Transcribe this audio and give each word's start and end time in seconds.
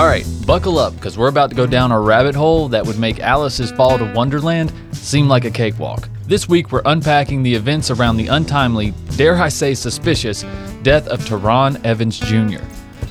Alright, 0.00 0.26
buckle 0.46 0.78
up, 0.78 0.94
because 0.94 1.18
we're 1.18 1.28
about 1.28 1.50
to 1.50 1.56
go 1.56 1.66
down 1.66 1.92
a 1.92 2.00
rabbit 2.00 2.34
hole 2.34 2.68
that 2.68 2.86
would 2.86 2.98
make 2.98 3.20
Alice's 3.20 3.70
Fall 3.70 3.98
to 3.98 4.10
Wonderland 4.14 4.72
seem 4.92 5.28
like 5.28 5.44
a 5.44 5.50
cakewalk. 5.50 6.08
This 6.24 6.48
week, 6.48 6.72
we're 6.72 6.80
unpacking 6.86 7.42
the 7.42 7.54
events 7.54 7.90
around 7.90 8.16
the 8.16 8.28
untimely, 8.28 8.94
dare 9.18 9.36
I 9.36 9.50
say 9.50 9.74
suspicious, 9.74 10.42
death 10.82 11.06
of 11.08 11.20
Terron 11.26 11.84
Evans 11.84 12.18
Jr. 12.18 12.64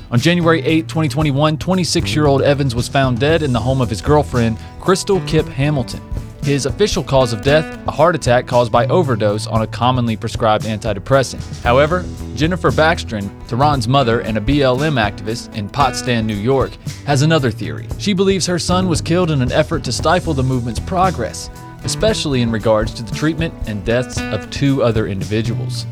On 0.10 0.20
January 0.20 0.64
8, 0.64 0.88
2021, 0.88 1.60
26 1.60 2.15
year 2.15 2.25
old 2.25 2.42
Evans 2.42 2.74
was 2.74 2.88
found 2.88 3.20
dead 3.20 3.43
in 3.43 3.54
the 3.54 3.60
home 3.60 3.82
of 3.82 3.90
his 3.92 4.01
girlfriend, 4.01 4.57
Crystal 4.79 5.21
Kipp 5.28 5.46
Hamilton. 5.46 6.01
His 6.43 6.66
official 6.66 7.04
cause 7.04 7.34
of 7.34 7.42
death, 7.42 7.79
a 7.88 7.92
heart 7.92 8.16
attack 8.16 8.48
caused 8.48 8.71
by 8.71 8.88
overdose 8.88 9.46
on 9.46 9.61
a 9.61 9.68
commonly 9.68 10.16
prescribed 10.16 10.65
antidepressant. 10.65 11.62
However, 11.64 12.06
Jennifer 12.36 12.71
Baxtron, 12.71 13.29
Terron's 13.48 13.88
mother 13.88 14.21
and 14.21 14.38
a 14.38 14.42
BLM 14.42 15.00
activist 15.00 15.54
in 15.54 15.70
Potsdam, 15.70 16.25
New 16.25 16.36
York, 16.36 16.71
has 17.06 17.21
another 17.21 17.52
theory. 17.52 17.88
She 18.00 18.14
believes 18.14 18.46
her 18.48 18.57
son 18.57 18.88
was 18.88 19.02
killed 19.02 19.32
in 19.32 19.42
an 19.42 19.52
effort 19.52 19.84
to 19.84 19.92
stifle 19.92 20.34
the 20.34 20.42
movement's 20.43 20.79
progress, 20.79 21.50
especially 21.84 22.42
in 22.42 22.51
regards 22.51 22.93
to 22.96 23.04
the 23.04 23.15
treatment 23.15 23.54
and 23.68 23.86
deaths 23.86 24.20
of 24.20 24.50
two 24.50 24.82
other 24.82 25.07
individuals. 25.07 25.86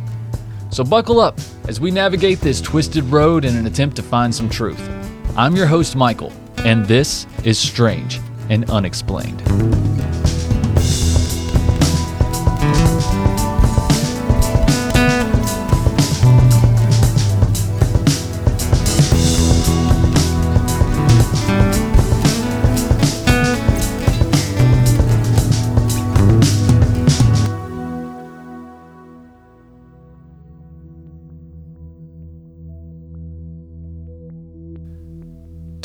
So 0.70 0.84
buckle 0.84 1.20
up 1.20 1.38
as 1.68 1.80
we 1.80 1.92
navigate 1.92 2.40
this 2.40 2.62
twisted 2.62 3.04
road 3.06 3.46
in 3.46 3.56
an 3.56 3.68
attempt 3.68 3.96
to 3.98 4.04
find 4.04 4.34
some 4.34 4.50
truth. 4.50 4.90
I'm 5.38 5.56
your 5.56 5.68
host, 5.68 5.96
Michael, 5.96 6.34
and 6.58 6.86
this 6.86 7.28
is 7.44 7.60
Strange 7.60 8.20
and 8.50 8.70
Unexplained. 8.70 9.87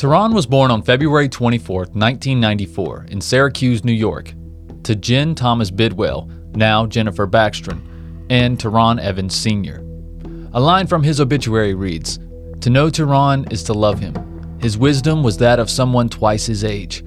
Terron 0.03 0.33
was 0.33 0.45
born 0.45 0.69
on 0.69 0.81
February 0.81 1.29
24, 1.29 1.77
1994, 1.77 3.05
in 3.09 3.21
Syracuse, 3.21 3.85
New 3.85 3.93
York, 3.93 4.33
to 4.83 4.95
Jen 4.97 5.33
Thomas 5.33 5.71
Bidwell, 5.71 6.29
now 6.55 6.85
Jennifer 6.85 7.25
Baxtron, 7.25 7.81
and 8.29 8.59
Terron 8.59 8.99
Evans 8.99 9.33
Sr. 9.33 9.77
A 10.51 10.59
line 10.59 10.87
from 10.87 11.03
his 11.03 11.21
obituary 11.21 11.73
reads 11.73 12.19
To 12.59 12.69
know 12.69 12.87
Terron 12.87 13.49
is 13.49 13.63
to 13.63 13.73
love 13.73 13.97
him. 13.97 14.59
His 14.59 14.77
wisdom 14.77 15.23
was 15.23 15.37
that 15.37 15.57
of 15.57 15.69
someone 15.69 16.09
twice 16.09 16.45
his 16.47 16.65
age. 16.65 17.01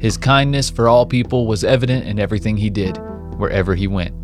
His 0.00 0.16
kindness 0.16 0.70
for 0.70 0.88
all 0.88 1.06
people 1.06 1.46
was 1.46 1.62
evident 1.62 2.04
in 2.08 2.18
everything 2.18 2.56
he 2.56 2.68
did, 2.68 2.98
wherever 3.38 3.76
he 3.76 3.86
went. 3.86 4.20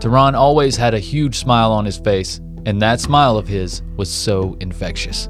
Terron 0.00 0.32
always 0.32 0.76
had 0.76 0.94
a 0.94 0.98
huge 0.98 1.36
smile 1.36 1.72
on 1.72 1.84
his 1.84 1.98
face, 1.98 2.40
and 2.64 2.80
that 2.80 3.00
smile 3.00 3.36
of 3.36 3.48
his 3.48 3.82
was 3.98 4.08
so 4.10 4.56
infectious. 4.60 5.28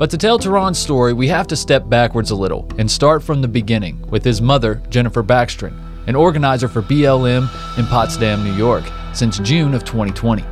But 0.00 0.08
to 0.12 0.16
tell 0.16 0.38
Terron's 0.38 0.78
story, 0.78 1.12
we 1.12 1.28
have 1.28 1.46
to 1.48 1.56
step 1.56 1.86
backwards 1.86 2.30
a 2.30 2.34
little 2.34 2.66
and 2.78 2.90
start 2.90 3.22
from 3.22 3.42
the 3.42 3.48
beginning 3.48 4.00
with 4.08 4.24
his 4.24 4.40
mother, 4.40 4.80
Jennifer 4.88 5.22
Baxtron, 5.22 5.74
an 6.06 6.14
organizer 6.14 6.68
for 6.68 6.80
BLM 6.80 7.42
in 7.78 7.84
Potsdam, 7.84 8.42
New 8.42 8.54
York, 8.54 8.84
since 9.12 9.38
June 9.40 9.74
of 9.74 9.84
2020. 9.84 10.42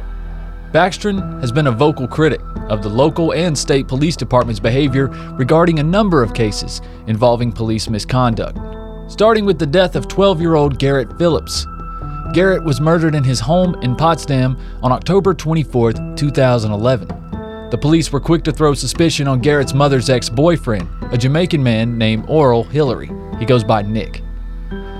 Baxtron 0.70 1.40
has 1.40 1.50
been 1.50 1.68
a 1.68 1.72
vocal 1.72 2.06
critic 2.06 2.42
of 2.68 2.82
the 2.82 2.90
local 2.90 3.32
and 3.32 3.56
state 3.56 3.88
police 3.88 4.16
department's 4.16 4.60
behavior 4.60 5.06
regarding 5.38 5.78
a 5.78 5.82
number 5.82 6.22
of 6.22 6.34
cases 6.34 6.82
involving 7.06 7.50
police 7.50 7.88
misconduct, 7.88 8.58
starting 9.10 9.46
with 9.46 9.58
the 9.58 9.64
death 9.66 9.96
of 9.96 10.08
12 10.08 10.42
year 10.42 10.56
old 10.56 10.78
Garrett 10.78 11.16
Phillips. 11.16 11.66
Garrett 12.34 12.64
was 12.64 12.82
murdered 12.82 13.14
in 13.14 13.24
his 13.24 13.40
home 13.40 13.74
in 13.76 13.96
Potsdam 13.96 14.58
on 14.82 14.92
October 14.92 15.32
24, 15.32 15.94
2011. 16.16 17.17
The 17.70 17.76
police 17.76 18.10
were 18.10 18.20
quick 18.20 18.44
to 18.44 18.52
throw 18.52 18.72
suspicion 18.72 19.28
on 19.28 19.40
Garrett's 19.40 19.74
mother's 19.74 20.08
ex 20.08 20.30
boyfriend, 20.30 20.88
a 21.12 21.18
Jamaican 21.18 21.62
man 21.62 21.98
named 21.98 22.24
Oral 22.26 22.64
Hillary. 22.64 23.10
He 23.38 23.44
goes 23.44 23.62
by 23.62 23.82
Nick. 23.82 24.22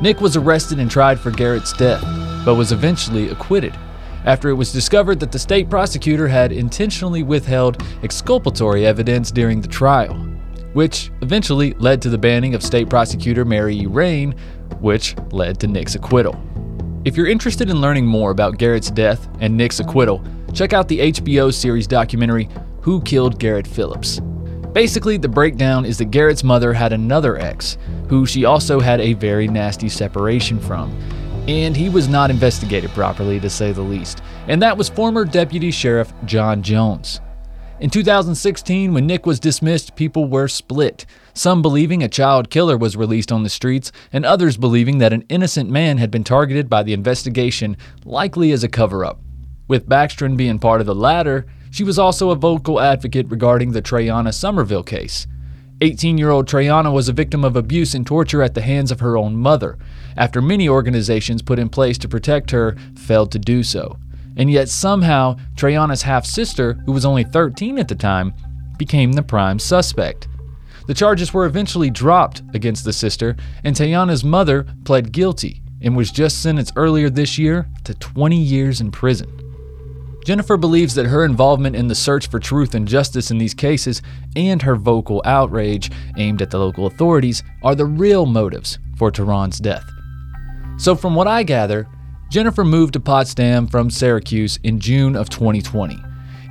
Nick 0.03 0.21
was 0.21 0.37
arrested 0.37 0.79
and 0.79 0.91
tried 0.91 1.19
for 1.19 1.31
Garrett's 1.31 1.73
death, 1.73 2.03
but 2.45 2.57
was 2.57 2.71
eventually 2.71 3.31
acquitted 3.31 3.75
after 4.27 4.51
it 4.51 4.55
was 4.55 4.71
discovered 4.71 5.19
that 5.21 5.33
the 5.33 5.39
state 5.39 5.71
prosecutor 5.71 6.29
had 6.29 6.53
intentionally 6.53 7.23
withheld 7.23 7.83
exculpatory 8.03 8.85
evidence 8.85 9.31
during 9.31 9.63
the 9.63 9.69
trial, 9.69 10.15
which 10.75 11.11
eventually 11.23 11.73
led 11.79 12.03
to 12.03 12.11
the 12.11 12.19
banning 12.19 12.55
of 12.55 12.63
state 12.63 12.91
prosecutor 12.91 13.47
Mary 13.47 13.81
E. 13.81 13.87
Rain, 13.87 14.35
which 14.81 15.17
led 15.31 15.59
to 15.61 15.67
Nick's 15.67 15.95
acquittal. 15.95 16.39
If 17.07 17.17
you're 17.17 17.29
interested 17.29 17.71
in 17.71 17.81
learning 17.81 18.05
more 18.05 18.31
about 18.31 18.59
Garrett's 18.59 18.91
death 18.91 19.27
and 19.41 19.57
Nick's 19.57 19.81
acquittal, 19.81 20.23
check 20.59 20.73
out 20.73 20.89
the 20.89 21.13
HBO 21.13 21.55
series 21.55 21.87
documentary 21.87 22.49
Who 22.81 23.01
Killed 23.03 23.39
Garrett 23.39 23.65
Phillips. 23.65 24.19
Basically, 24.73 25.17
the 25.17 25.29
breakdown 25.29 25.85
is 25.85 25.99
that 25.99 26.07
Garrett's 26.07 26.43
mother 26.43 26.73
had 26.73 26.93
another 26.93 27.39
ex, 27.39 27.79
who 28.09 28.27
she 28.27 28.45
also 28.45 28.81
had 28.81 29.01
a 29.01 29.13
very 29.13 29.47
nasty 29.47 29.89
separation 29.89 30.59
from, 30.59 30.91
and 31.47 31.77
he 31.77 31.89
was 31.89 32.09
not 32.09 32.29
investigated 32.29 32.91
properly 32.91 33.39
to 33.39 33.49
say 33.49 33.71
the 33.71 33.81
least, 33.81 34.21
and 34.49 34.61
that 34.61 34.77
was 34.77 34.89
former 34.89 35.25
Deputy 35.25 35.71
Sheriff 35.71 36.13
John 36.25 36.61
Jones. 36.61 37.21
In 37.79 37.89
2016, 37.89 38.93
when 38.93 39.07
Nick 39.07 39.27
was 39.27 39.39
dismissed, 39.39 39.95
people 39.95 40.27
were 40.27 40.49
split. 40.49 41.07
Some 41.35 41.63
believing 41.63 42.03
a 42.03 42.09
child 42.09 42.51
killer 42.51 42.77
was 42.77 42.97
released 42.97 43.31
on 43.31 43.45
the 43.45 43.49
streets, 43.49 43.93
and 44.13 44.27
others 44.27 44.57
believing 44.57 44.99
that 44.99 45.13
an 45.13 45.25
innocent 45.29 45.71
man 45.71 45.99
had 45.99 46.11
been 46.11 46.25
targeted 46.25 46.69
by 46.69 46.83
the 46.83 46.95
investigation, 46.95 47.77
likely 48.05 48.51
as 48.51 48.65
a 48.65 48.69
cover 48.69 49.05
up. 49.05 49.21
With 49.69 49.87
Baxtron 49.87 50.35
being 50.35 50.59
part 50.59 50.81
of 50.81 50.87
the 50.87 50.95
latter, 50.95 51.47
she 51.71 51.85
was 51.85 51.99
also 51.99 52.31
a 52.31 52.35
vocal 52.35 52.81
advocate 52.81 53.29
regarding 53.29 53.73
the 53.73 53.83
Trayana 53.83 54.33
Somerville 54.33 54.83
case. 54.83 55.27
18 55.83 56.17
year 56.17 56.31
old 56.31 56.49
Trayana 56.49 56.93
was 56.93 57.11
a 57.11 57.13
victim 57.13 57.45
of 57.45 57.55
abuse 57.55 57.95
and 57.95 58.07
torture 58.07 58.43
at 58.43 58.55
the 58.55 58.63
hands 58.63 58.91
of 58.91 59.01
her 59.01 59.19
own 59.19 59.37
mother, 59.37 59.79
after 60.17 60.41
many 60.41 60.71
organizations 60.71 61.43
put 61.43 61.59
in 61.59 61.69
place 61.69 61.99
to 61.99 62.09
protect 62.09 62.51
her 62.51 62.77
failed 62.97 63.31
to 63.33 63.39
do 63.39 63.63
so. 63.63 63.99
And 64.39 64.51
yet, 64.51 64.71
somehow, 64.71 65.37
Trayana's 65.55 66.03
half 66.03 66.25
sister, 66.25 66.75
who 66.87 66.93
was 66.93 67.05
only 67.05 67.25
13 67.25 67.79
at 67.79 67.89
the 67.89 67.95
time, 67.95 68.33
became 68.79 69.13
the 69.13 69.23
prime 69.23 69.59
suspect. 69.59 70.29
The 70.87 70.95
charges 70.95 71.35
were 71.35 71.45
eventually 71.45 71.91
dropped 71.91 72.43
against 72.55 72.85
the 72.85 72.93
sister, 72.95 73.37
and 73.65 73.77
Tayana's 73.77 74.25
mother 74.25 74.67
pled 74.85 75.13
guilty 75.13 75.61
and 75.83 75.95
was 75.95 76.11
just 76.11 76.43
sentenced 76.43 76.73
earlier 76.77 77.11
this 77.11 77.37
year 77.37 77.69
to 77.85 77.93
20 77.95 78.37
years 78.37 78.81
in 78.81 78.91
prison. 78.91 79.48
Jennifer 80.29 80.59
believes 80.59 80.95
that 80.95 81.07
her 81.07 81.25
involvement 81.25 81.75
in 81.75 81.89
the 81.89 81.95
search 81.95 82.27
for 82.27 82.39
truth 82.39 82.75
and 82.75 82.87
justice 82.87 83.31
in 83.31 83.39
these 83.39 83.55
cases 83.55 84.03
and 84.37 84.61
her 84.61 84.77
vocal 84.77 85.23
outrage 85.25 85.91
aimed 86.19 86.43
at 86.43 86.51
the 86.51 86.59
local 86.59 86.85
authorities 86.85 87.43
are 87.63 87.75
the 87.75 87.87
real 87.87 88.27
motives 88.27 88.79
for 88.99 89.11
Terron's 89.11 89.59
death. 89.59 89.89
So, 90.77 90.95
from 90.95 91.15
what 91.15 91.29
I 91.29 91.45
gather, 91.45 91.89
Jennifer 92.29 92.63
moved 92.63 92.93
to 92.93 93.01
Potsdam 93.01 93.69
from 93.69 93.89
Syracuse 93.89 94.59
in 94.65 94.81
June 94.81 95.17
of 95.17 95.31
2020 95.31 95.97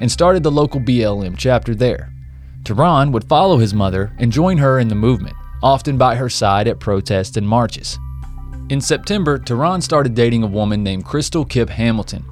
and 0.02 0.12
started 0.12 0.42
the 0.42 0.50
local 0.50 0.80
BLM 0.80 1.36
chapter 1.38 1.76
there. 1.76 2.12
Terron 2.64 3.12
would 3.12 3.30
follow 3.30 3.60
his 3.60 3.76
mother 3.76 4.12
and 4.18 4.32
join 4.32 4.58
her 4.58 4.80
in 4.80 4.88
the 4.88 4.96
movement, 4.96 5.36
often 5.62 6.00
by 6.00 6.16
her 6.16 6.30
side 6.30 6.68
at 6.68 6.80
protests 6.80 7.38
and 7.38 7.48
marches. 7.48 8.00
In 8.70 8.82
September, 8.82 9.38
Terron 9.38 9.84
started 9.84 10.16
dating 10.16 10.42
a 10.42 10.48
woman 10.48 10.82
named 10.82 11.06
Crystal 11.06 11.46
Kipp 11.46 11.70
Hamilton, 11.70 12.26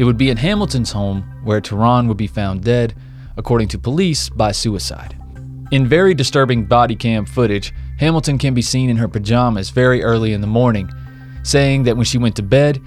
it 0.00 0.04
would 0.04 0.16
be 0.16 0.30
in 0.30 0.36
Hamilton's 0.38 0.92
home 0.92 1.20
where 1.44 1.60
Terron 1.60 2.08
would 2.08 2.16
be 2.16 2.26
found 2.26 2.64
dead, 2.64 2.94
according 3.36 3.68
to 3.68 3.78
police, 3.78 4.30
by 4.30 4.50
suicide. 4.50 5.14
In 5.72 5.86
very 5.86 6.14
disturbing 6.14 6.64
body 6.64 6.96
cam 6.96 7.26
footage, 7.26 7.74
Hamilton 7.98 8.38
can 8.38 8.54
be 8.54 8.62
seen 8.62 8.88
in 8.88 8.96
her 8.96 9.08
pajamas 9.08 9.68
very 9.68 10.02
early 10.02 10.32
in 10.32 10.40
the 10.40 10.46
morning, 10.46 10.90
saying 11.42 11.82
that 11.82 11.98
when 11.98 12.06
she 12.06 12.16
went 12.16 12.34
to 12.36 12.42
bed, 12.42 12.80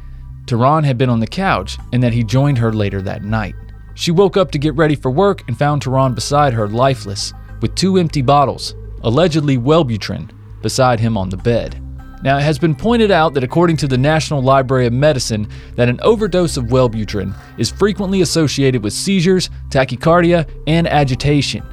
Terron 0.45 0.83
had 0.83 0.98
been 0.98 1.12
on 1.12 1.19
the 1.19 1.27
couch 1.27 1.77
and 1.94 2.01
that 2.01 2.13
he 2.13 2.24
joined 2.24 2.57
her 2.57 2.74
later 2.74 3.00
that 3.04 3.24
night. 3.24 3.54
She 3.94 4.10
woke 4.10 4.36
up 4.36 4.50
to 4.50 4.57
get 4.57 4.74
ready 4.74 4.95
for 4.95 5.12
work 5.12 5.48
and 5.48 5.56
found 5.56 5.83
Terron 5.83 6.15
beside 6.15 6.54
her 6.54 6.68
lifeless, 6.68 7.31
with 7.62 7.75
two 7.75 8.00
empty 8.00 8.24
bottles, 8.24 8.74
allegedly 9.04 9.60
Wellbutrin, 9.60 10.31
beside 10.63 11.00
him 11.00 11.15
on 11.15 11.30
the 11.30 11.38
bed. 11.38 11.80
Now, 12.24 12.38
it 12.38 12.44
has 12.44 12.58
been 12.58 12.74
pointed 12.74 13.12
out 13.12 13.34
that 13.34 13.44
according 13.44 13.75
to 13.78 13.88
the 13.88 13.98
National 13.98 14.42
Library 14.42 14.88
of 14.88 14.94
Medicine, 14.94 15.46
that 15.75 15.90
an 15.90 16.00
overdose 16.02 16.56
of 16.56 16.66
Wellbutrin 16.66 17.36
is 17.58 17.70
frequently 17.70 18.22
associated 18.22 18.81
with 18.81 18.94
seizures, 18.94 19.50
tachycardia, 19.70 20.50
and 20.66 20.88
agitation. 20.88 21.64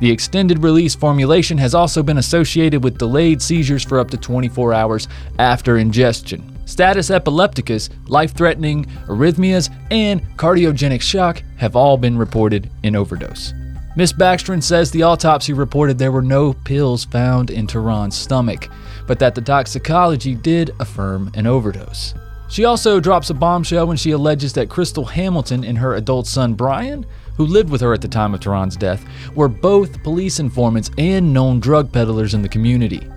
The 0.00 0.10
extended 0.10 0.62
release 0.62 0.94
formulation 0.94 1.58
has 1.58 1.74
also 1.74 2.02
been 2.02 2.16
associated 2.16 2.82
with 2.82 2.96
delayed 2.96 3.42
seizures 3.42 3.84
for 3.84 4.00
up 4.00 4.10
to 4.12 4.16
24 4.16 4.72
hours 4.72 5.06
after 5.38 5.76
ingestion. 5.76 6.58
Status 6.64 7.10
epilepticus, 7.10 7.90
life 8.06 8.32
threatening 8.32 8.86
arrhythmias, 9.06 9.68
and 9.90 10.22
cardiogenic 10.38 11.02
shock 11.02 11.42
have 11.58 11.76
all 11.76 11.98
been 11.98 12.16
reported 12.16 12.70
in 12.82 12.96
overdose. 12.96 13.52
Miss 13.96 14.12
Baxtron 14.12 14.62
says 14.62 14.90
the 14.90 15.02
autopsy 15.02 15.52
reported 15.52 15.98
there 15.98 16.12
were 16.12 16.22
no 16.22 16.52
pills 16.52 17.04
found 17.04 17.50
in 17.50 17.66
Terron's 17.66 18.16
stomach, 18.16 18.68
but 19.08 19.18
that 19.18 19.34
the 19.34 19.40
toxicology 19.40 20.36
did 20.36 20.70
affirm 20.78 21.32
an 21.34 21.46
overdose. 21.48 22.14
She 22.48 22.64
also 22.64 23.00
drops 23.00 23.30
a 23.30 23.34
bombshell 23.34 23.88
when 23.88 23.96
she 23.96 24.12
alleges 24.12 24.52
that 24.52 24.70
Crystal 24.70 25.04
Hamilton 25.04 25.64
and 25.64 25.76
her 25.76 25.94
adult 25.96 26.28
son 26.28 26.54
Brian, 26.54 27.04
who 27.36 27.44
lived 27.44 27.68
with 27.68 27.80
her 27.80 27.92
at 27.92 28.00
the 28.00 28.08
time 28.08 28.32
of 28.32 28.40
Terron's 28.40 28.76
death, 28.76 29.04
were 29.34 29.48
both 29.48 30.02
police 30.04 30.38
informants 30.38 30.92
and 30.96 31.32
known 31.32 31.58
drug 31.58 31.92
peddlers 31.92 32.32
in 32.32 32.42
the 32.42 32.48
community. 32.48 33.08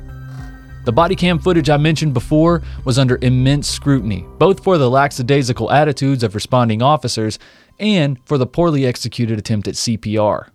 The 0.86 0.92
body 0.92 1.16
cam 1.16 1.38
footage 1.38 1.70
I 1.70 1.78
mentioned 1.78 2.16
before 2.16 2.64
was 2.84 2.98
under 2.98 3.20
immense 3.22 3.70
scrutiny, 3.70 4.26
both 4.40 4.64
for 4.64 4.80
the 4.80 4.90
lackadaisical 4.90 5.72
attitudes 5.72 6.24
of 6.24 6.34
responding 6.34 6.82
officers 6.82 7.38
and 7.80 8.20
for 8.26 8.40
the 8.40 8.48
poorly 8.48 8.86
executed 8.86 9.38
attempt 9.38 9.68
at 9.68 9.76
CPR. 9.76 10.50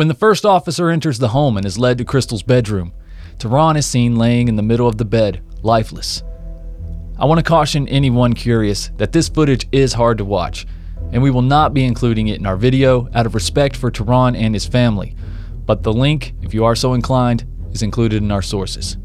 When 0.00 0.08
the 0.08 0.14
first 0.14 0.46
officer 0.46 0.88
enters 0.88 1.18
the 1.18 1.28
home 1.28 1.58
and 1.58 1.66
is 1.66 1.78
led 1.78 1.98
to 1.98 2.06
Crystal's 2.06 2.42
bedroom, 2.42 2.94
Terron 3.36 3.76
is 3.76 3.84
seen 3.84 4.16
laying 4.16 4.48
in 4.48 4.56
the 4.56 4.62
middle 4.62 4.88
of 4.88 4.96
the 4.96 5.04
bed, 5.04 5.42
lifeless. 5.60 6.22
I 7.18 7.26
want 7.26 7.38
to 7.38 7.44
caution 7.44 7.86
anyone 7.86 8.32
curious 8.32 8.90
that 8.96 9.12
this 9.12 9.28
footage 9.28 9.68
is 9.72 9.92
hard 9.92 10.16
to 10.16 10.24
watch, 10.24 10.66
and 11.12 11.22
we 11.22 11.30
will 11.30 11.42
not 11.42 11.74
be 11.74 11.84
including 11.84 12.28
it 12.28 12.38
in 12.38 12.46
our 12.46 12.56
video 12.56 13.10
out 13.12 13.26
of 13.26 13.34
respect 13.34 13.76
for 13.76 13.90
Terron 13.90 14.34
and 14.34 14.54
his 14.54 14.64
family, 14.64 15.14
but 15.66 15.82
the 15.82 15.92
link, 15.92 16.32
if 16.40 16.54
you 16.54 16.64
are 16.64 16.74
so 16.74 16.94
inclined, 16.94 17.44
is 17.72 17.82
included 17.82 18.22
in 18.22 18.30
our 18.30 18.40
sources. 18.40 18.96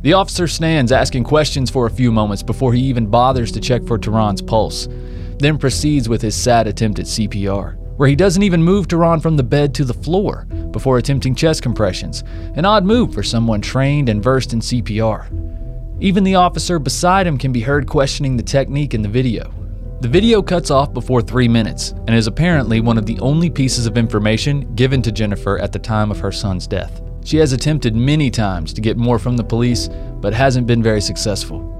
The 0.00 0.14
officer 0.14 0.48
stands 0.48 0.90
asking 0.90 1.22
questions 1.22 1.70
for 1.70 1.86
a 1.86 1.92
few 1.92 2.10
moments 2.10 2.42
before 2.42 2.72
he 2.72 2.80
even 2.80 3.06
bothers 3.06 3.52
to 3.52 3.60
check 3.60 3.86
for 3.86 4.00
Terron's 4.00 4.42
pulse, 4.42 4.88
then 5.38 5.58
proceeds 5.58 6.08
with 6.08 6.22
his 6.22 6.34
sad 6.34 6.66
attempt 6.66 6.98
at 6.98 7.06
CPR, 7.06 7.78
where 7.96 8.08
he 8.08 8.16
doesn't 8.16 8.42
even 8.42 8.62
move 8.62 8.88
Terron 8.88 9.22
from 9.22 9.36
the 9.36 9.42
bed 9.42 9.74
to 9.74 9.84
the 9.84 9.94
floor 9.94 10.46
before 10.70 10.98
attempting 10.98 11.34
chest 11.34 11.62
compressions, 11.62 12.24
an 12.56 12.64
odd 12.64 12.84
move 12.84 13.14
for 13.14 13.22
someone 13.22 13.60
trained 13.60 14.08
and 14.08 14.22
versed 14.22 14.52
in 14.52 14.60
CPR. 14.60 15.26
Even 16.00 16.24
the 16.24 16.34
officer 16.34 16.78
beside 16.78 17.26
him 17.26 17.38
can 17.38 17.52
be 17.52 17.60
heard 17.60 17.86
questioning 17.86 18.36
the 18.36 18.42
technique 18.42 18.94
in 18.94 19.02
the 19.02 19.08
video. 19.08 19.52
The 20.00 20.08
video 20.08 20.42
cuts 20.42 20.70
off 20.70 20.92
before 20.92 21.22
three 21.22 21.48
minutes 21.48 21.90
and 22.06 22.14
is 22.14 22.26
apparently 22.26 22.80
one 22.80 22.98
of 22.98 23.06
the 23.06 23.18
only 23.20 23.48
pieces 23.48 23.86
of 23.86 23.96
information 23.96 24.74
given 24.74 25.00
to 25.02 25.12
Jennifer 25.12 25.58
at 25.58 25.72
the 25.72 25.78
time 25.78 26.10
of 26.10 26.18
her 26.18 26.32
son's 26.32 26.66
death. 26.66 27.00
She 27.24 27.38
has 27.38 27.52
attempted 27.52 27.96
many 27.96 28.30
times 28.30 28.74
to 28.74 28.82
get 28.82 28.98
more 28.98 29.18
from 29.18 29.36
the 29.36 29.44
police, 29.44 29.88
but 30.20 30.34
hasn't 30.34 30.66
been 30.66 30.82
very 30.82 31.00
successful. 31.00 31.73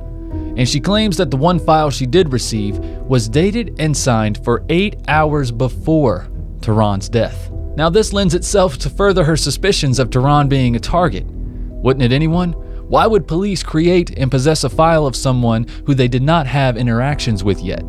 And 0.57 0.69
she 0.69 0.81
claims 0.81 1.17
that 1.17 1.31
the 1.31 1.37
one 1.37 1.59
file 1.59 1.91
she 1.91 2.07
did 2.07 2.33
receive 2.33 2.79
was 2.79 3.29
dated 3.29 3.75
and 3.79 3.97
signed 3.97 4.43
for 4.45 4.65
eight 4.69 4.97
hours 5.09 5.51
before 5.51 6.29
Terron's 6.61 7.09
death. 7.09 7.51
Now, 7.77 7.91
this 7.91 8.13
lends 8.13 8.35
itself 8.35 8.79
to 8.79 8.91
further 8.91 9.25
her 9.25 9.37
suspicions 9.37 9.99
of 9.99 10.11
Terron 10.11 10.49
being 10.49 10.77
a 10.77 10.81
target. 10.81 11.27
Wouldn't 11.27 12.05
it, 12.05 12.13
anyone? 12.13 12.53
Why 12.89 13.07
would 13.07 13.27
police 13.27 13.63
create 13.63 14.11
and 14.17 14.31
possess 14.31 14.63
a 14.63 14.69
file 14.69 15.07
of 15.07 15.17
someone 15.17 15.67
who 15.87 15.95
they 15.95 16.07
did 16.07 16.23
not 16.23 16.47
have 16.47 16.77
interactions 16.77 17.43
with 17.43 17.61
yet? 17.61 17.83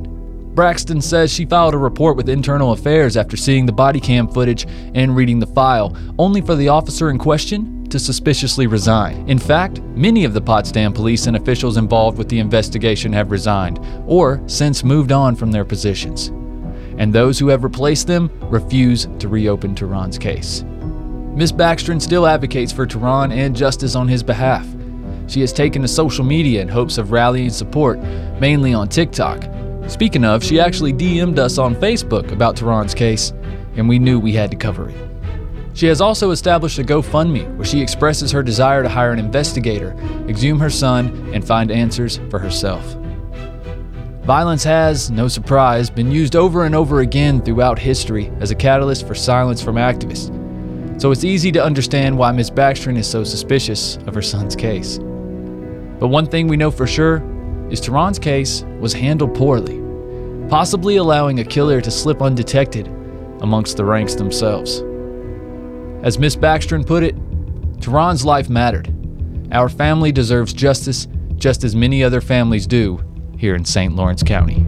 Braxton 0.56 1.02
says 1.02 1.32
she 1.32 1.46
filed 1.46 1.74
a 1.74 1.78
report 1.78 2.16
with 2.16 2.30
Internal 2.30 2.72
Affairs 2.72 3.18
after 3.18 3.36
seeing 3.36 3.66
the 3.66 3.74
body 3.74 4.00
cam 4.00 4.28
footage 4.28 4.66
and 4.96 5.16
reading 5.16 5.38
the 5.38 5.48
file, 5.48 5.96
only 6.18 6.42
for 6.42 6.56
the 6.56 6.70
officer 6.70 7.10
in 7.10 7.18
question 7.18 7.75
to 7.96 8.00
suspiciously 8.00 8.68
resign. 8.68 9.28
In 9.30 9.40
fact, 9.40 9.82
many 9.96 10.26
of 10.26 10.34
the 10.34 10.42
Potsdam 10.42 10.94
police 10.94 11.28
and 11.28 11.36
officials 11.36 11.78
involved 11.78 12.18
with 12.18 12.30
the 12.30 12.40
investigation 12.40 13.12
have 13.14 13.32
resigned, 13.32 13.80
or 14.06 14.42
since 14.48 14.84
moved 14.84 15.12
on 15.12 15.36
from 15.36 15.52
their 15.52 15.66
positions. 15.66 16.28
And 16.98 17.12
those 17.12 17.40
who 17.40 17.48
have 17.48 17.64
replaced 17.64 18.08
them 18.08 18.30
refuse 18.42 19.08
to 19.20 19.28
reopen 19.28 19.76
Terron's 19.76 20.18
case. 20.18 20.64
Ms. 21.36 21.52
Baxtron 21.52 22.02
still 22.02 22.28
advocates 22.28 22.72
for 22.72 22.86
Terron 22.86 23.32
and 23.32 23.56
justice 23.56 23.96
on 23.96 24.08
his 24.08 24.24
behalf. 24.24 24.68
She 25.28 25.42
has 25.42 25.52
taken 25.52 25.82
to 25.82 25.88
social 25.88 26.24
media 26.24 26.62
in 26.62 26.68
hopes 26.68 26.98
of 26.98 27.12
rallying 27.12 27.50
support, 27.50 28.00
mainly 28.40 28.74
on 28.74 28.90
TikTok, 28.90 29.44
Speaking 29.88 30.26
of, 30.26 30.44
she 30.44 30.60
actually 30.60 30.94
DM'd 30.94 31.38
us 31.38 31.60
on 31.60 31.76
Facebook 31.76 32.32
about 32.32 32.56
Terron's 32.56 32.96
case, 32.96 33.34
and 33.76 33.88
we 33.88 34.00
knew 34.00 34.20
we 34.20 34.34
had 34.34 34.50
to 34.50 34.58
cover 34.58 34.90
it. 34.90 34.96
She 35.76 35.88
has 35.88 36.00
also 36.00 36.32
established 36.32 36.80
a 36.80 36.84
GoFundMe 36.84 37.54
where 37.58 37.66
she 37.66 37.82
expresses 37.82 38.32
her 38.32 38.42
desire 38.42 38.82
to 38.82 38.88
hire 38.88 39.12
an 39.12 39.20
investigator, 39.20 39.94
exhume 40.30 40.58
her 40.62 40.70
son, 40.70 41.30
and 41.34 41.46
find 41.46 41.70
answers 41.70 42.22
for 42.30 42.40
herself. 42.40 42.96
Violence 44.24 44.64
has, 44.64 45.12
no 45.12 45.28
surprise, 45.28 45.90
been 45.90 46.10
used 46.10 46.38
over 46.38 46.64
and 46.64 46.74
over 46.74 47.02
again 47.02 47.42
throughout 47.42 47.78
history 47.78 48.32
as 48.40 48.52
a 48.52 48.56
catalyst 48.56 49.06
for 49.06 49.14
silence 49.14 49.62
from 49.62 49.76
activists. 49.76 50.32
So 51.02 51.12
it's 51.12 51.26
easy 51.26 51.52
to 51.52 51.64
understand 51.64 52.18
why 52.18 52.32
Ms. 52.32 52.52
Baxtron 52.52 52.98
is 52.98 53.06
so 53.06 53.26
suspicious 53.26 53.98
of 54.08 54.16
her 54.16 54.22
son's 54.22 54.56
case. 54.56 54.98
But 54.98 56.08
one 56.08 56.26
thing 56.28 56.48
we 56.48 56.56
know 56.56 56.72
for 56.72 56.88
sure 56.88 57.22
is 57.70 57.82
Terron's 57.82 58.18
case 58.18 58.64
was 58.80 58.94
handled 58.94 59.36
poorly, 59.36 59.82
possibly 60.48 60.96
allowing 60.96 61.42
a 61.42 61.44
killer 61.44 61.82
to 61.82 61.92
slip 61.92 62.22
undetected 62.22 62.88
amongst 63.42 63.76
the 63.76 63.84
ranks 63.84 64.16
themselves. 64.16 64.82
As 66.06 66.20
Miss 66.20 66.36
Baxtron 66.36 66.86
put 66.86 67.02
it, 67.02 67.16
Terron's 67.82 68.24
life 68.24 68.48
mattered. 68.48 68.94
Our 69.52 69.68
family 69.68 70.12
deserves 70.12 70.54
justice 70.54 71.08
just 71.36 71.64
as 71.64 71.76
many 71.76 72.04
other 72.04 72.22
families 72.22 72.68
do 72.68 73.00
here 73.40 73.56
in 73.56 73.66
St. 73.66 73.96
Lawrence 73.96 74.22
County. 74.22 74.64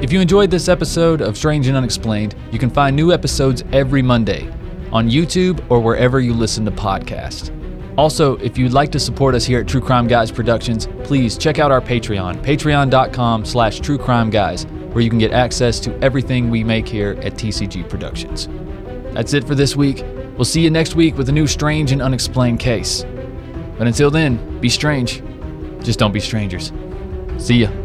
If 0.00 0.12
you 0.12 0.20
enjoyed 0.20 0.52
this 0.52 0.68
episode 0.68 1.20
of 1.20 1.36
Strange 1.36 1.66
and 1.66 1.76
Unexplained, 1.76 2.36
you 2.52 2.58
can 2.60 2.70
find 2.70 2.94
new 2.94 3.12
episodes 3.12 3.64
every 3.72 4.00
Monday 4.00 4.48
on 4.92 5.10
YouTube 5.10 5.64
or 5.68 5.80
wherever 5.80 6.20
you 6.20 6.34
listen 6.34 6.64
to 6.66 6.70
podcasts. 6.70 7.50
Also, 7.98 8.36
if 8.36 8.56
you'd 8.56 8.72
like 8.72 8.92
to 8.92 9.00
support 9.00 9.34
us 9.34 9.44
here 9.44 9.58
at 9.58 9.66
True 9.66 9.80
Crime 9.80 10.06
Guys 10.06 10.30
Productions, 10.30 10.86
please 11.02 11.36
check 11.36 11.58
out 11.58 11.72
our 11.72 11.80
Patreon, 11.80 12.44
patreon.com 12.44 13.44
slash 13.44 13.80
True 13.80 13.98
Crime 13.98 14.30
Guys, 14.30 14.66
where 14.92 15.02
you 15.02 15.10
can 15.10 15.18
get 15.18 15.32
access 15.32 15.80
to 15.80 15.98
everything 16.02 16.50
we 16.50 16.62
make 16.62 16.86
here 16.86 17.18
at 17.22 17.34
TCG 17.34 17.88
Productions. 17.88 18.48
That's 19.14 19.34
it 19.34 19.44
for 19.44 19.54
this 19.54 19.76
week. 19.76 20.04
We'll 20.36 20.44
see 20.44 20.62
you 20.62 20.70
next 20.70 20.94
week 20.94 21.16
with 21.16 21.28
a 21.28 21.32
new 21.32 21.46
strange 21.46 21.92
and 21.92 22.00
unexplained 22.00 22.60
case. 22.60 23.04
But 23.78 23.86
until 23.86 24.10
then, 24.10 24.60
be 24.60 24.68
strange. 24.68 25.22
Just 25.82 25.98
don't 25.98 26.12
be 26.12 26.20
strangers. 26.20 26.72
See 27.38 27.56
ya. 27.56 27.81